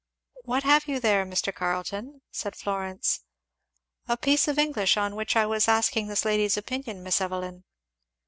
"What 0.45 0.63
have 0.63 0.87
you 0.87 0.99
there, 0.99 1.27
Mr. 1.27 1.53
Carleton?" 1.53 2.21
said 2.31 2.55
Florence. 2.55 3.21
"A 4.07 4.17
piece 4.17 4.47
of 4.47 4.57
English 4.57 4.97
on 4.97 5.15
which 5.15 5.35
I 5.35 5.45
was 5.45 5.67
asking 5.67 6.07
this 6.07 6.25
lady's 6.25 6.57
opinion, 6.57 7.03
Miss 7.03 7.21
Evelyn." 7.21 7.63